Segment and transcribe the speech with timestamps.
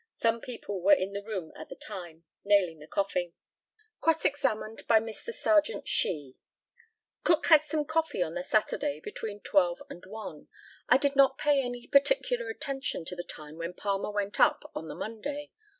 [0.15, 3.33] Some people were in the room at the time nailing the coffin.
[3.99, 5.31] Cross examined by Mr.
[5.31, 6.37] Serjeant SHEE.
[7.23, 10.47] Cook had some coffee on the Saturday between 12 and 1.
[10.89, 14.87] I did not pay any particular attention to the time when Palmer went up on
[14.87, 15.51] the Monday.